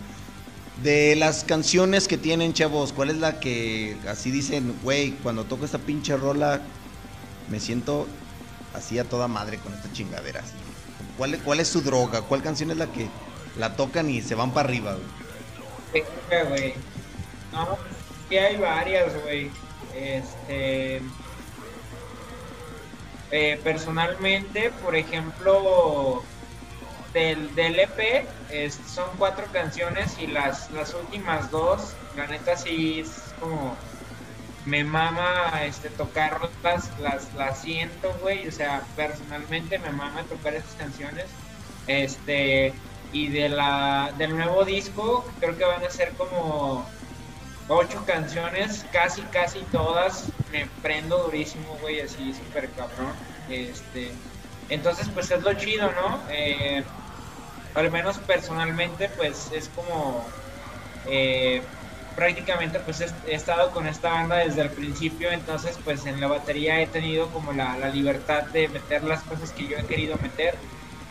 [0.83, 5.65] De las canciones que tienen, chavos, ¿cuál es la que así dicen, güey, cuando toco
[5.65, 6.61] esta pinche rola,
[7.49, 8.05] me siento
[8.73, 10.43] así a toda madre con esta chingadera?
[11.17, 12.21] ¿Cuál, ¿Cuál es su droga?
[12.21, 13.07] ¿Cuál canción es la que
[13.57, 15.17] la tocan y se van para arriba, güey?
[16.49, 16.73] güey.
[17.51, 17.77] No,
[18.29, 19.51] sí hay varias, güey.
[19.95, 21.01] Este.
[23.31, 26.23] Eh, personalmente, por ejemplo,
[27.13, 28.27] del, del EP
[28.88, 33.75] son cuatro canciones y las, las últimas dos, la neta sí es como
[34.67, 36.49] me mama este tocarlas,
[36.99, 41.25] las, las siento, güey, o sea, personalmente me mama tocar esas canciones.
[41.88, 42.73] Este,
[43.13, 46.86] y de la, del nuevo disco, creo que van a ser como
[47.67, 50.25] ocho canciones, casi, casi todas.
[50.51, 53.13] Me prendo durísimo, güey, así súper cabrón.
[53.49, 54.12] Este,
[54.69, 56.21] entonces, pues es lo chido, ¿no?
[56.30, 56.84] Eh,
[57.75, 60.25] al menos personalmente, pues es como.
[61.06, 61.62] Eh,
[62.15, 66.82] prácticamente pues he, estado con esta banda desde el principio, entonces pues en la batería
[66.82, 70.56] he tenido como la, la libertad de meter las cosas que yo he querido meter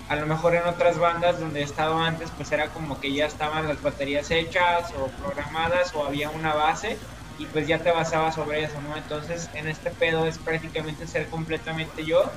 [0.09, 3.27] a lo mejor en otras bandas donde he estado antes, pues era como que ya
[3.27, 6.97] estaban las baterías hechas o programadas o había una base
[7.39, 8.97] y pues ya te basabas sobre eso, ¿no?
[8.97, 12.31] Entonces en este pedo es prácticamente ser completamente yo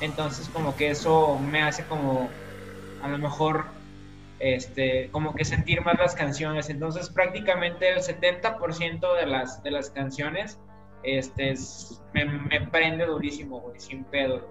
[0.00, 2.30] Entonces como que eso me hace como
[3.02, 3.66] a lo mejor
[4.38, 6.70] este, como que sentir más las canciones.
[6.70, 10.58] Entonces prácticamente el 70% de las, de las canciones
[11.02, 11.54] este,
[12.12, 14.48] me, me, prende durísimo, güey, sin pedo.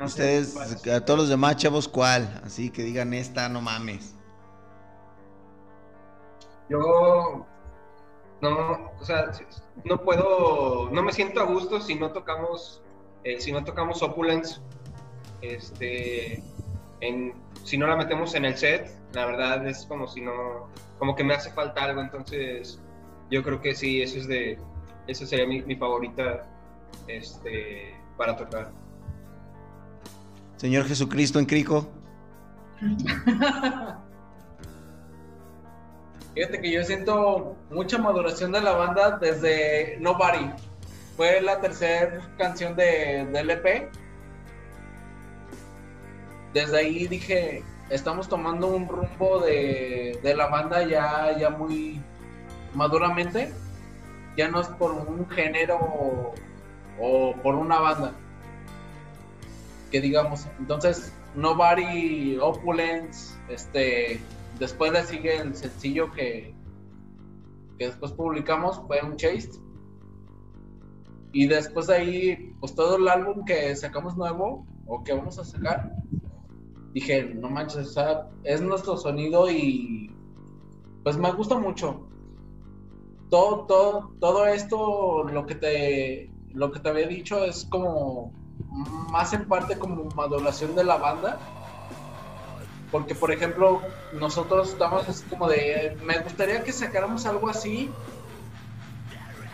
[0.00, 0.56] Ustedes,
[0.88, 2.40] a todos los demás chavos, ¿cuál?
[2.44, 4.16] Así que digan esta, no mames.
[6.68, 7.46] Yo
[8.42, 9.30] no, o sea,
[9.84, 12.82] no puedo, no me siento a gusto si no tocamos,
[13.22, 14.60] eh, si no tocamos Opulence,
[15.42, 16.42] este,
[17.00, 21.14] en, si no la metemos en el set, la verdad es como si no, como
[21.14, 22.80] que me hace falta algo, entonces
[23.30, 24.58] yo creo que sí, eso es de,
[25.06, 26.44] eso sería mi, mi favorita,
[27.06, 28.72] este, para tocar.
[30.62, 31.88] Señor Jesucristo en Crico.
[36.36, 40.52] Fíjate que yo siento mucha maduración de la banda desde Nobody.
[41.16, 43.90] Fue la tercera canción de, del EP.
[46.54, 52.00] Desde ahí dije, estamos tomando un rumbo de, de la banda ya, ya muy
[52.72, 53.52] maduramente.
[54.36, 56.34] Ya no es por un género o,
[57.00, 58.12] o por una banda.
[59.92, 64.20] Que digamos, entonces Nobody, Opulence, este,
[64.58, 66.54] después le sigue el sencillo que,
[67.78, 69.50] que después publicamos, fue un Chase.
[71.32, 75.44] Y después de ahí, pues todo el álbum que sacamos nuevo o que vamos a
[75.44, 75.94] sacar,
[76.92, 80.10] dije, no manches, o sea, es nuestro sonido y
[81.02, 82.06] pues me gusta mucho.
[83.30, 88.32] Todo, todo, todo esto, lo que te, lo que te había dicho es como
[89.10, 91.38] más en parte como maduración de la banda
[92.92, 93.80] porque, por ejemplo,
[94.12, 97.90] nosotros estamos así como de, me gustaría que sacáramos algo así.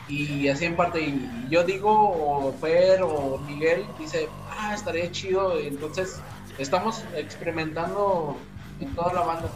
[0.08, 5.56] Y así en parte, y yo digo, o Fer o Miguel dice, ah, estaría chido.
[5.56, 6.20] Entonces,
[6.58, 8.36] estamos experimentando
[8.80, 9.48] en toda la banda.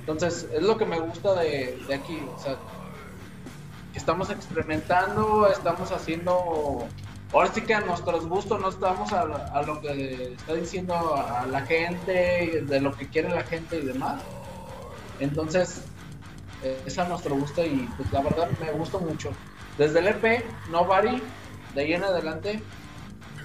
[0.00, 2.20] Entonces, es lo que me gusta de, de aquí.
[2.36, 2.56] O sea,
[3.94, 6.86] estamos experimentando, estamos haciendo
[7.32, 11.62] ahora sí que a nuestros gustos no estamos a, lo que está diciendo a, la
[11.62, 14.22] gente, de lo que quiere la gente y demás.
[15.20, 15.82] Entonces,
[16.86, 19.30] es a nuestro gusto y pues la verdad me gusta mucho.
[19.78, 21.22] Desde el EP, Nobody,
[21.74, 22.62] de ahí en adelante,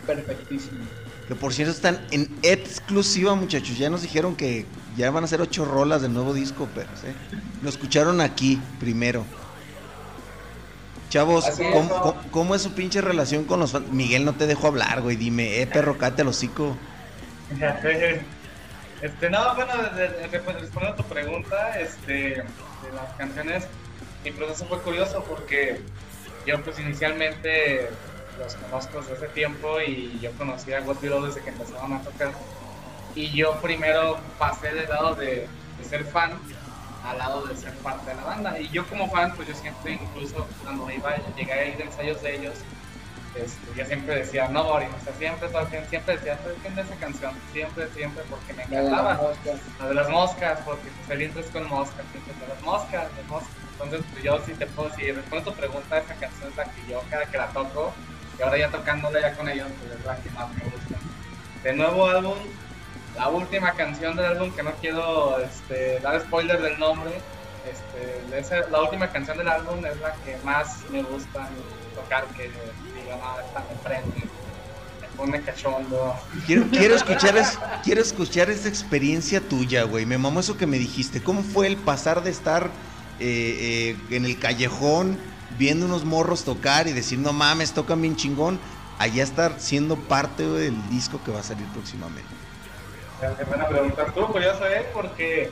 [0.05, 0.85] perfectísimo.
[1.27, 3.77] Que por cierto están en exclusiva, muchachos.
[3.77, 4.65] Ya nos dijeron que
[4.97, 7.13] ya van a ser ocho rolas del nuevo disco, pero ¿eh?
[7.61, 9.25] lo escucharon aquí primero.
[11.11, 11.43] Chavos,
[12.31, 13.91] ¿cómo, es su pinche relación con los fans?
[13.91, 15.17] Miguel, no te dejo hablar, güey.
[15.17, 16.77] Dime, eh, perro, cate el hocico.
[19.01, 19.73] Este, no, bueno,
[20.31, 22.43] respondiendo a tu pregunta, este, de
[22.93, 23.63] las canciones,
[24.23, 25.81] mi proceso fue curioso porque
[26.45, 27.89] yo, pues, inicialmente
[28.37, 32.31] los conozco desde hace tiempo y yo conocí a God desde que empezaron a tocar.
[33.15, 35.47] Y yo primero pasé del lado de
[35.89, 36.33] ser fan
[37.03, 38.59] al lado de ser parte de la banda.
[38.59, 42.21] Y yo como fan, pues yo siempre, incluso cuando iba, llegué a ir de ensayos
[42.21, 42.55] de ellos,
[43.35, 45.49] este, yo siempre decía, no, Boris, o sea, siempre,
[45.89, 47.33] siempre decía, ¿quién de esa canción?
[47.53, 49.19] Siempre, siempre, porque me encantaba.
[49.79, 53.07] La de las moscas, porque pues, el intro es con moscas, siempre de las moscas,
[53.15, 53.49] las moscas.
[53.71, 56.81] Entonces, pues, yo sí te puedo decir, respondo tu pregunta, esa canción es la que
[56.89, 57.93] yo cada que la toco,
[58.37, 60.95] y ahora ya tocándola ya con ellos, pues es la que más me gusta.
[61.63, 62.37] De nuevo álbum,
[63.15, 67.11] la última canción del álbum, que no quiero este, dar spoiler del nombre,
[67.69, 71.47] este, la última canción del álbum es la que más me gusta
[71.95, 72.61] tocar, que digo,
[73.09, 74.27] no, esta me prende,
[75.27, 76.15] me cachondo.
[76.47, 80.05] Quiero, quiero, escuchar, es, quiero escuchar esa experiencia tuya, güey.
[80.05, 81.21] Me mamó eso que me dijiste.
[81.21, 82.71] ¿Cómo fue el pasar de estar
[83.19, 85.19] eh, eh, en el callejón
[85.59, 88.59] viendo unos morros tocar y decir, no mames, tocan bien chingón,
[88.97, 92.40] allá estar siendo parte del disco que va a salir próximamente?
[93.21, 94.01] Qué buena pregunta.
[94.01, 94.83] Estuvo curioso, ¿eh?
[94.93, 95.51] Porque.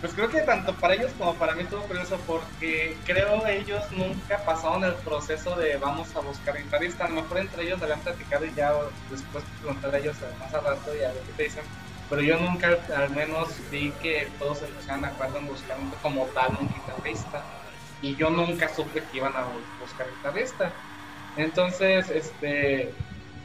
[0.00, 4.38] Pues creo que tanto para ellos como para mí estuvo curioso porque creo ellos nunca
[4.44, 7.04] pasaron el proceso de vamos a buscar guitarrista.
[7.04, 8.72] A lo mejor entre ellos habían platicado y ya
[9.08, 11.62] después preguntar a ellos más al rato y a ver qué te dicen.
[12.10, 16.26] Pero yo nunca al menos vi que todos se pusieran de acuerdo en buscar como
[16.34, 17.44] tal un guitarrista.
[18.00, 19.44] Y yo nunca supe que iban a
[19.80, 20.72] buscar guitarrista.
[21.36, 22.92] Entonces, este,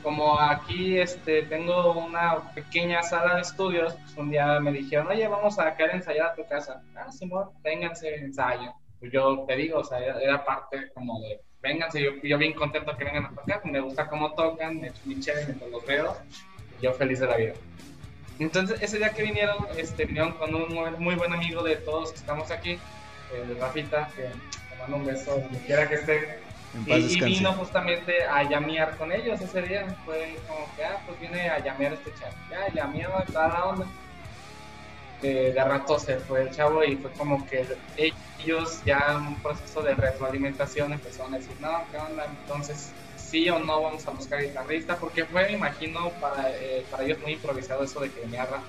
[0.04, 5.28] como aquí este, tengo una pequeña sala de estudios, pues un día me dijeron, oye,
[5.28, 6.82] vamos a quedar a ensayar a tu casa.
[6.96, 8.74] Ah, Simón, vénganse, ensayo.
[9.00, 12.96] Pues yo te digo, o sea, era, parte como de, vénganse, yo, yo, bien contento
[12.98, 16.18] que vengan a tocar, me gusta cómo tocan, me muy chévere mientras los veo,
[16.82, 17.54] yo feliz de la vida.
[18.40, 20.68] Entonces, ese día que vinieron, este, vinieron con un
[21.00, 22.80] muy, buen amigo de todos que estamos aquí,
[23.34, 24.30] el Rafita, que
[24.80, 26.40] mando un beso donde quiera que esté.
[26.74, 29.86] En paz Y, vino justamente a llamear con ellos ese día.
[30.06, 32.34] Fue como que, ah, pues viene a llamear este chavo.
[32.50, 33.86] Ya, llameaba, toda la onda.
[35.22, 37.66] De rato se fue el chavo y fue como que
[37.98, 42.26] ellos ya en un proceso de retroalimentación empezaron a decir, no, ¿qué onda?
[42.26, 47.04] Entonces, sí o no vamos a buscar guitarrista, porque fue, me imagino, para, eh, para
[47.04, 48.62] ellos muy improvisado eso de que Ra.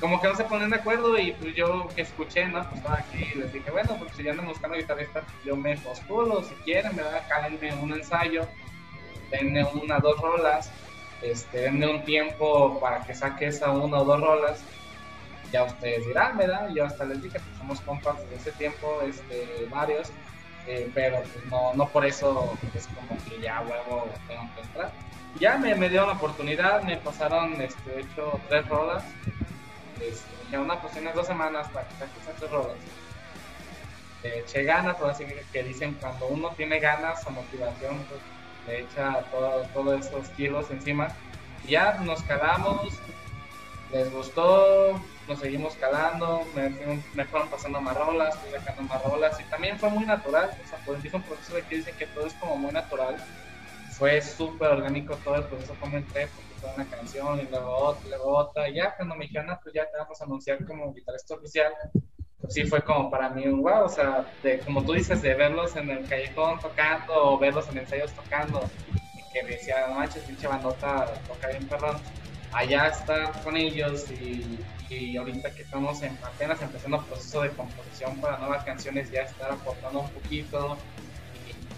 [0.00, 2.64] Como que no se ponen de acuerdo y pues yo que escuché, ¿no?
[2.64, 5.56] Pues estaba aquí y les dije, bueno, pues si ya andan buscando guitarrista, pues yo
[5.56, 7.22] me postulo, si quieren, ¿verdad?
[7.28, 8.46] Cálenme un ensayo,
[9.30, 10.70] denme una, dos rolas,
[11.20, 14.64] este, denme un tiempo para que saque esa una o dos rolas
[15.52, 16.68] ya ustedes dirán, ¿verdad?
[16.74, 20.10] Yo hasta les dije, pues somos compas desde ese tiempo, este, varios,
[20.66, 24.92] eh, pero pues no, no por eso es como que ya huevo tengo que entrar.
[25.38, 29.04] Ya me, me dieron la oportunidad, me pasaron, este, de hecho, tres rolas.
[30.00, 32.76] Este, una pues tienes dos semanas para que esas tres rolas.
[34.22, 38.20] Le eché ganas, por así que, dicen cuando uno tiene ganas o motivación, pues
[38.66, 41.08] le echa todo- todos esos kilos encima.
[41.66, 43.00] Ya nos calamos,
[43.90, 49.44] les gustó, nos seguimos calando, me, fueron- pasando más rolas, fui sacando más rolas y
[49.44, 52.26] también fue muy natural, o sea, pues dice un proceso de que dicen que todo
[52.26, 53.16] es como muy natural,
[53.98, 55.96] fue súper orgánico todo el proceso como
[56.62, 59.74] una canción y luego otra, y luego otra, y ya cuando me dijeron, "Ah, pues
[59.74, 61.72] ya te vamos a anunciar como guitarrista oficial,
[62.40, 65.34] pues sí fue como para mí un wow, o sea, de, como tú dices, de
[65.34, 68.72] verlos en el callejón tocando o verlos en ensayos tocando,
[69.14, 72.02] y que decía, no manches, pinche bandota, toca bien perrón
[72.52, 77.54] allá estar con ellos y, y ahorita que estamos en, apenas empezando el proceso de
[77.54, 80.84] composición para nuevas canciones, ya estar aportando un poquito
[81.44, 81.70] y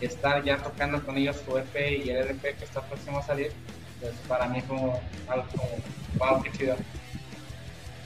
[0.00, 3.56] estar ya tocando con ellos su EP y el LP que está próximo a salir,
[4.02, 4.76] pues para mí fue
[5.28, 5.68] algo como,
[6.18, 6.76] wow, qué chido.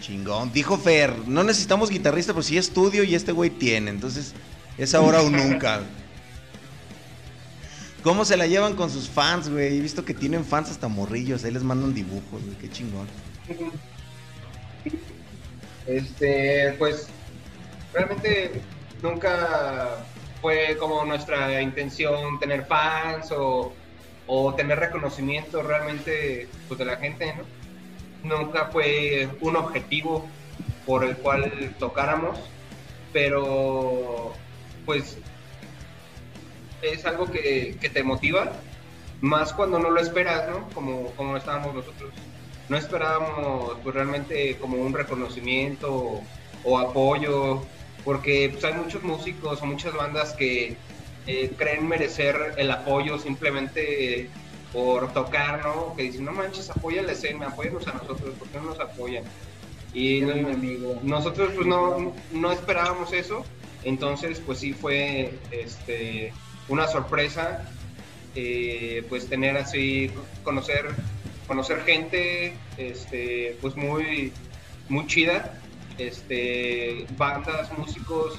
[0.00, 0.52] Chingón.
[0.52, 3.90] Dijo Fer, no necesitamos guitarrista, pero sí estudio y este güey tiene.
[3.90, 4.34] Entonces,
[4.76, 5.80] es ahora o nunca.
[8.02, 9.78] ¿Cómo se la llevan con sus fans, güey?
[9.78, 11.42] He visto que tienen fans hasta morrillos.
[11.44, 12.56] Ahí les mandan dibujos, güey.
[12.58, 13.08] Qué chingón.
[15.86, 17.08] Este, pues
[17.94, 18.60] realmente
[19.02, 20.04] nunca
[20.42, 23.72] fue como nuestra intención tener fans o,
[24.26, 27.44] o tener reconocimiento realmente pues, de la gente, ¿no?
[28.38, 30.26] Nunca fue un objetivo
[30.84, 32.38] por el cual tocáramos,
[33.12, 34.32] pero
[34.84, 35.18] pues
[36.82, 38.52] es algo que, que te motiva,
[39.20, 40.68] más cuando no lo esperas, ¿no?
[40.70, 42.12] Como, como estábamos nosotros
[42.68, 46.24] no esperábamos pues, realmente como un reconocimiento o,
[46.64, 47.62] o apoyo,
[48.04, 50.76] porque pues, hay muchos músicos o muchas bandas que
[51.26, 54.28] eh, creen merecer el apoyo simplemente
[54.72, 55.94] por tocar, ¿no?
[55.96, 59.24] Que dicen, no manches, apoya la escena, apóyanos a nosotros, ¿por qué no nos apoyan?
[59.94, 60.34] Y no-
[61.02, 63.44] nosotros pues no, no esperábamos eso,
[63.84, 66.32] entonces pues sí fue este,
[66.68, 67.70] una sorpresa
[68.34, 70.10] eh, pues tener así,
[70.44, 70.86] conocer
[71.46, 74.32] conocer gente este pues muy
[74.88, 75.54] muy chida
[75.96, 78.36] este bandas músicos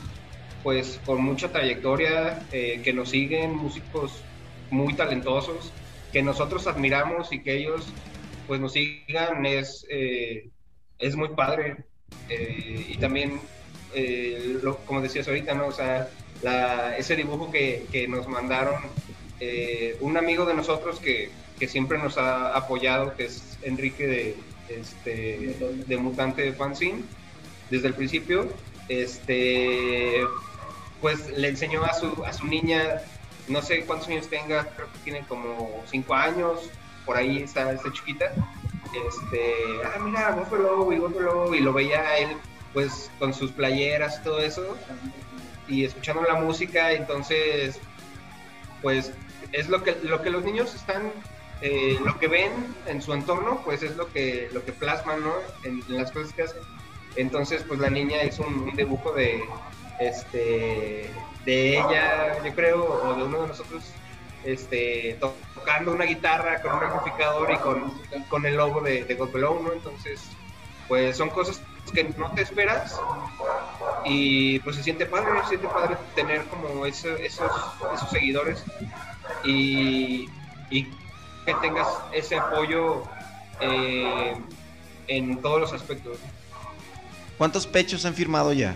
[0.68, 4.22] pues con mucha trayectoria eh, que nos siguen músicos
[4.70, 5.72] muy talentosos
[6.12, 7.88] que nosotros admiramos y que ellos
[8.48, 10.50] pues nos sigan es eh,
[11.00, 11.78] es muy padre.
[12.28, 13.40] Eh, y también
[14.86, 16.10] como decías ahorita no o sea
[16.44, 18.76] la- ese dibujo que, que nos mandaron
[20.02, 24.36] un amigo de nosotros que, que siempre nos ha apoyado, que es Enrique de,
[24.68, 25.56] este,
[25.88, 27.04] de Mutante Fanzine,
[27.70, 28.52] desde el principio,
[28.90, 30.22] este,
[31.02, 33.02] pues le enseñó a su, a su niña,
[33.48, 36.70] no sé cuántos años tenga, creo que tiene como cinco años,
[37.06, 38.32] por ahí está, está chiquita,
[39.08, 39.54] este,
[39.86, 42.30] ah, mira, Buffalo y Buffalo, y lo veía él,
[42.74, 44.78] pues, con sus playeras todo eso,
[45.68, 47.80] y escuchando la música, entonces,
[48.82, 49.12] pues,
[49.52, 51.12] es lo que, lo que los niños están,
[51.62, 52.52] eh, lo que ven
[52.86, 55.34] en su entorno, pues es lo que, lo que plasman, ¿no?
[55.64, 56.62] En, en las cosas que hacen.
[57.16, 59.44] Entonces, pues la niña hizo un, un dibujo de,
[60.00, 61.10] este,
[61.46, 63.84] de ella, yo creo, o de uno de nosotros,
[64.44, 67.94] este, to- tocando una guitarra con un amplificador y con,
[68.30, 69.74] con el logo de, de Below, ¿no?
[69.74, 70.22] Entonces,
[70.88, 71.62] pues son cosas
[71.94, 73.00] que no te esperas
[74.06, 77.52] y pues se siente padre, se siente padre tener como eso- esos,
[77.94, 78.64] esos seguidores
[79.44, 80.30] y,
[80.70, 80.84] y
[81.46, 83.04] que tengas ese apoyo
[83.60, 84.36] eh,
[85.08, 86.18] en todos los aspectos.
[87.38, 88.76] ¿Cuántos pechos han firmado ya?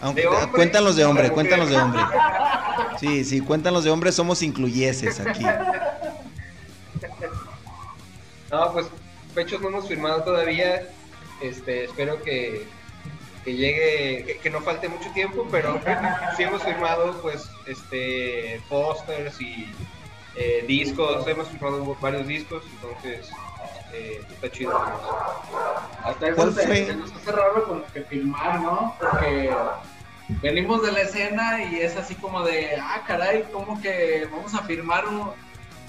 [0.00, 0.50] Aunque, ¿De hombre?
[0.52, 2.00] cuéntanos de hombre, ¿O de cuéntanos de hombre.
[3.00, 5.44] Sí, sí, cuéntanos de hombre, somos incluyeses aquí.
[8.50, 8.86] No, pues
[9.34, 10.88] pechos no hemos firmado todavía.
[11.40, 12.66] Este, espero que,
[13.44, 15.80] que llegue, que, no falte mucho tiempo, pero
[16.36, 19.72] sí hemos firmado pues este pósters y
[20.34, 23.30] eh, discos, hemos firmado varios discos, entonces
[23.92, 24.80] eh, está chido.
[26.04, 28.94] Hasta eso se, nos hace raro como que filmar, ¿no?
[28.98, 29.50] Porque
[30.42, 34.62] venimos de la escena y es así como de, ah, caray, como que vamos a
[34.62, 35.04] firmar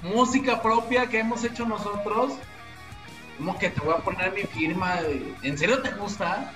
[0.04, 2.34] música propia que hemos hecho nosotros.
[3.38, 5.00] Como que te voy a poner mi firma.
[5.44, 6.52] ¿En serio te gusta?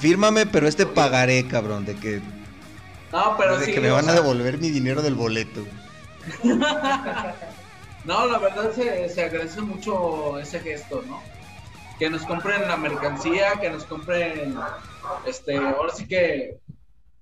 [0.00, 2.20] Fírmame, pero este pagaré, cabrón, de que.
[3.12, 5.64] No, pero de que me van a devolver mi dinero del boleto.
[8.04, 11.22] no, la verdad se, se agradece mucho ese gesto, ¿no?
[11.98, 14.56] Que nos compren la mercancía, que nos compren,
[15.26, 16.58] este, ahora sí que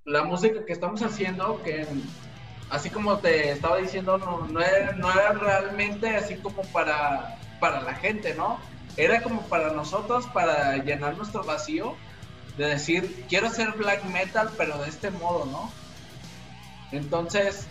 [0.05, 1.87] la música que estamos haciendo, que
[2.71, 8.35] así como te estaba diciendo, no, no, era, realmente así como para, para la gente,
[8.35, 8.59] ¿no?
[8.97, 11.97] Era como para nosotros, para llenar nuestro vacío,
[12.57, 15.71] de decir, quiero hacer black metal, pero de este modo, ¿no?
[16.91, 17.67] Entonces,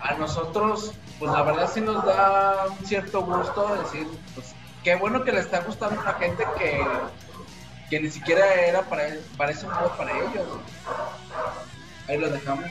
[0.00, 0.92] a nosotros,
[1.22, 4.48] pues la verdad sí nos da un cierto gusto decir, pues
[4.82, 6.80] qué bueno que le está gustando a gente que,
[7.88, 9.04] que ni siquiera era para,
[9.36, 10.48] para modo para ellos.
[12.08, 12.64] Ahí lo dejamos.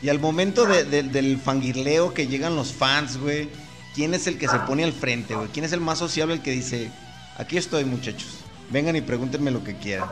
[0.00, 3.50] Y al momento del fangirleo que llegan los fans, güey,
[3.94, 5.48] ¿quién es el que se pone al frente, güey?
[5.48, 6.90] ¿Quién es el más sociable el que dice,
[7.36, 8.44] aquí estoy, muchachos?
[8.70, 10.08] Vengan y pregúntenme lo que quieran.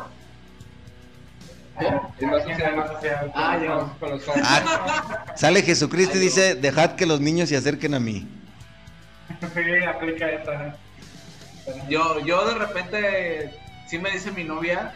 [4.44, 8.26] Ah, sale Jesucristo y dice, dejad que los niños se acerquen a mí.
[11.88, 13.50] Yo, yo de repente,
[13.88, 14.94] sí me dice mi novia,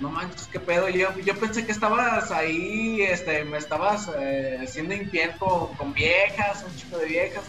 [0.00, 0.88] no manches, qué pedo.
[0.88, 6.76] Yo, yo pensé que estabas ahí, este, me estabas eh, haciendo infiel con, viejas, un
[6.76, 7.44] chico de viejas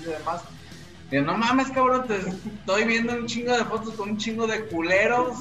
[0.00, 0.42] y demás.
[1.10, 4.66] Y no mames, cabrón, te estoy viendo un chingo de fotos con un chingo de
[4.66, 5.38] culeros.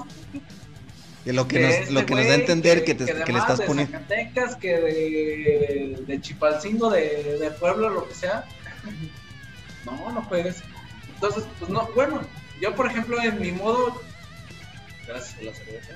[1.25, 3.39] De lo que, nos, este lo que nos da a entender que, te, que, le
[3.39, 3.97] estás poniendo.
[4.07, 8.45] De que de, de Chipalcingo, de, de pueblo, lo que sea.
[9.85, 10.61] No, no puedes.
[11.15, 12.21] Entonces, pues no, bueno,
[12.61, 14.01] yo por ejemplo en mi modo.
[15.07, 15.93] Gracias a la cerveza.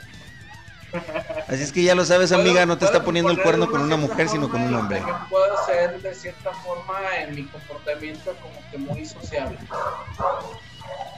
[1.48, 3.98] Así es que ya lo sabes, amiga, no te está poniendo el cuerno con una
[3.98, 5.02] mujer, sino con un hombre.
[5.30, 9.58] Puedo ser de cierta forma en mi comportamiento como que muy sociable.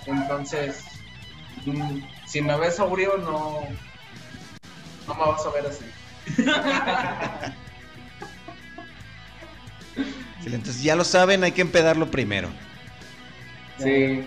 [0.06, 0.84] Entonces,
[1.66, 3.62] mm, si me ves sobrio, no,
[5.08, 5.86] no me vas a ver así.
[10.46, 12.50] Entonces ya lo saben, hay que empedarlo primero.
[13.78, 14.26] Sí.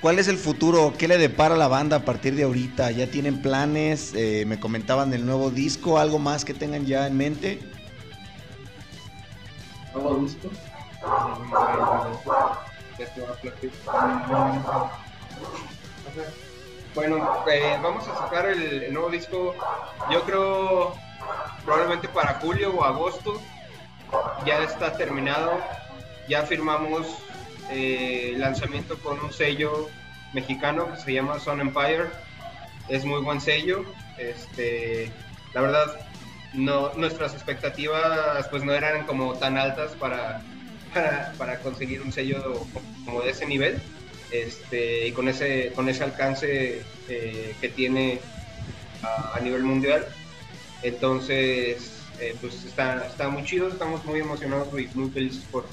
[0.00, 0.92] ¿Cuál es el futuro?
[0.98, 2.90] ¿Qué le depara a la banda a partir de ahorita?
[2.90, 4.12] ¿Ya tienen planes?
[4.14, 7.60] Eh, me comentaban del nuevo disco, algo más que tengan ya en mente.
[9.94, 10.50] ¿Nuevo disco?
[16.94, 19.52] Bueno, eh, vamos a sacar el, nuevo disco,
[20.12, 20.94] yo creo
[21.64, 23.40] probablemente para julio o agosto.
[24.46, 25.60] Ya está terminado,
[26.28, 27.08] ya firmamos
[27.68, 29.88] eh, lanzamiento con un sello
[30.34, 32.10] mexicano que se llama Sun Empire.
[32.88, 33.84] Es muy buen sello.
[34.16, 35.10] Este,
[35.52, 36.00] la verdad,
[36.52, 40.42] no, nuestras expectativas pues no eran como tan altas para,
[41.38, 42.64] para, conseguir un sello
[43.04, 43.82] como de ese nivel.
[44.34, 48.18] Este, y con ese, con ese alcance eh, que tiene
[49.02, 50.04] a, nivel mundial.
[50.82, 55.66] Entonces, eh, pues está, está muy chido, estamos muy emocionados y muy felices por,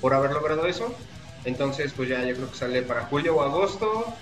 [0.00, 0.92] por haber logrado eso.
[1.44, 4.12] Entonces, pues ya yo creo que sale para julio o agosto,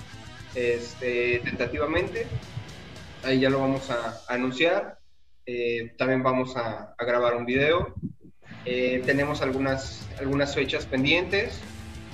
[0.55, 2.27] este, tentativamente.
[3.23, 4.99] Ahí ya lo vamos a, anunciar.
[5.47, 7.95] Eh, también vamos a, grabar un video.
[8.67, 11.63] Eh, tenemos algunas, algunas fechas pendientes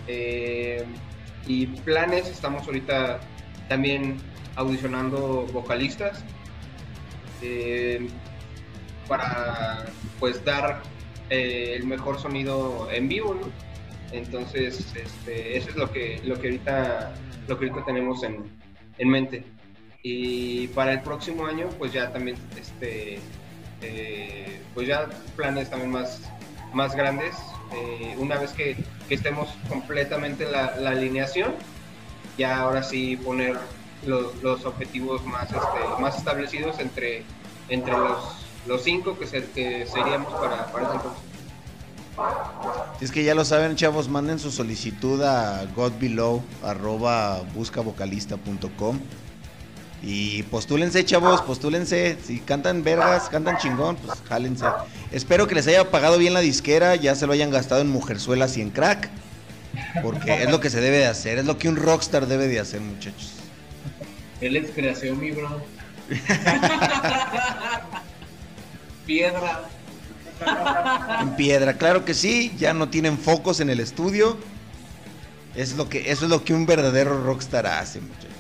[0.07, 0.85] eh,
[1.47, 2.29] y planes.
[2.29, 3.21] Estamos ahorita
[3.69, 4.17] también
[4.57, 6.25] audicionando vocalistas
[9.09, 9.87] para
[10.21, 10.83] pues dar
[11.31, 13.37] el mejor sonido en vivo.
[14.13, 17.15] Entonces, este, eso es lo que, lo que, ahorita,
[17.49, 18.45] lo que ahorita tenemos en,
[18.99, 19.45] en mente.
[20.03, 23.19] Y para el próximo año, pues ya también, este,
[23.81, 26.31] eh, pues ya planes también más,
[26.75, 27.35] más grandes.
[27.75, 28.77] Eh, una vez que,
[29.11, 31.53] estemos completamente la, alineación,
[32.39, 33.59] ya ahora sí poner
[34.07, 37.25] los, los objetivos más, este, más establecidos entre,
[37.69, 38.19] entre los,
[38.67, 41.33] los cinco que, que seríamos para, para ese entonces.
[42.99, 46.43] Si es que ya lo saben, chavos, manden su solicitud a godbelow
[50.03, 52.19] y postúlense, chavos, postúlense.
[52.25, 54.67] Si cantan vergas, cantan chingón, pues jálense.
[55.13, 58.57] Espero que les haya pagado bien la disquera, ya se lo hayan gastado en mujerzuelas
[58.57, 59.11] y en crack.
[60.03, 62.59] Porque es lo que se debe de hacer, es lo que un rockstar debe de
[62.59, 63.33] hacer, muchachos.
[64.41, 65.63] Él es creación, mi bro.
[69.07, 69.69] Piedra.
[71.21, 74.37] En piedra, claro que sí, ya no tienen focos en el estudio.
[75.55, 78.33] Es lo que, eso es lo que un verdadero rockstar hace, muchachos.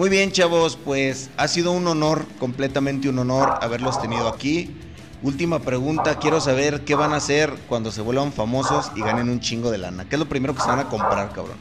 [0.00, 4.74] Muy bien, chavos, pues ha sido un honor, completamente un honor haberlos tenido aquí.
[5.22, 9.40] Última pregunta, quiero saber qué van a hacer cuando se vuelvan famosos y ganen un
[9.40, 10.06] chingo de lana.
[10.08, 11.58] ¿Qué es lo primero que se van a comprar, cabrones?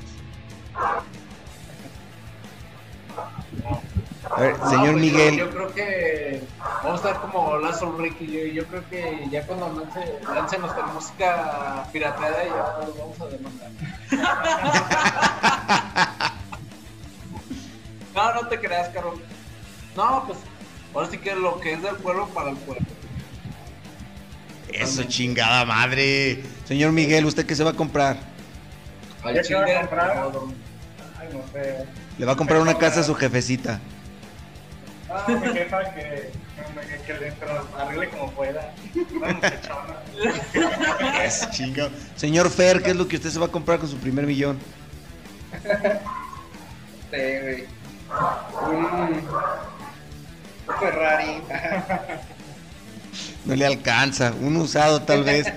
[4.32, 5.38] A ver, No, señor pues, Miguel.
[5.38, 6.42] Yo, yo creo que
[6.82, 8.26] vamos a estar como Lazo Ricky.
[8.26, 13.26] Yo, yo creo que ya cuando lance, lancen nuestra música pirateada, ya los vamos a
[13.26, 13.70] demandar.
[18.20, 19.22] no, no te creas, Carol.
[19.95, 20.39] No, pues
[20.93, 22.86] ahora sí que lo que es del pueblo para el pueblo.
[24.70, 26.43] Eso, chingada madre.
[26.65, 28.17] Señor Miguel, ¿usted qué se va a comprar?
[29.34, 30.32] ¿Ya se va a comprar?
[31.17, 31.86] Ay, no sé.
[32.17, 33.80] Le va a comprar una casa a su jefecita.
[35.09, 38.74] Ah, mi jefa que, que, que le pero arregle como pueda.
[39.15, 39.95] Una muchachona.
[41.24, 41.89] Es chingado.
[42.15, 44.59] Señor Fer, ¿qué es lo que usted se va a comprar con su primer millón?
[47.11, 47.78] Sí, güey.
[48.68, 49.22] Un, un
[50.80, 51.41] Ferrari.
[53.45, 54.34] No le alcanza.
[54.39, 55.51] Un usado tal vez.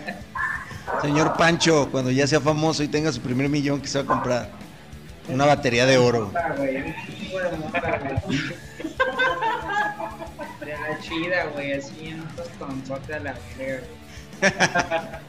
[1.03, 4.07] Señor Pancho, cuando ya sea famoso y tenga su primer millón, ¿qué se va a
[4.07, 4.51] comprar?
[5.29, 6.33] Una batería de oro.
[10.61, 12.15] De la chida, güey, así
[13.09, 13.83] la verga.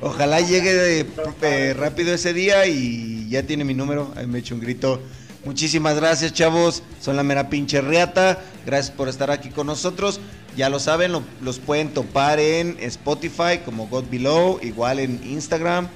[0.00, 1.06] Ojalá llegue de-
[1.42, 4.12] eh, rápido ese día y ya tiene mi número.
[4.16, 5.02] Ahí me echo un grito.
[5.44, 6.82] Muchísimas gracias, chavos.
[7.00, 8.38] Son la mera pinche reata.
[8.66, 10.20] Gracias por estar aquí con nosotros.
[10.56, 15.88] Ya lo saben, lo- los pueden topar en Spotify como God Below, igual en Instagram,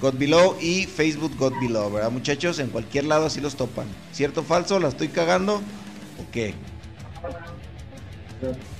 [0.00, 2.58] God Below y Facebook God Below, ¿verdad, muchachos?
[2.58, 3.86] En cualquier lado así los topan.
[4.12, 4.78] ¿Cierto o falso?
[4.78, 5.54] ¿La estoy cagando?
[5.56, 6.54] ¿O qué?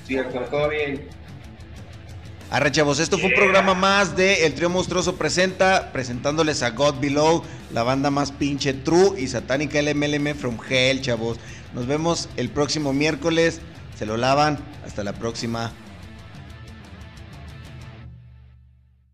[0.06, 1.08] Cierto, todo bien.
[2.50, 7.00] Arre chavos, esto fue un programa más de El Trío Monstruoso Presenta, presentándoles a God
[7.00, 7.42] Below,
[7.72, 11.38] la banda más pinche true y satánica LMLM from Hell, chavos.
[11.74, 13.60] Nos vemos el próximo miércoles,
[13.98, 15.72] se lo lavan, hasta la próxima.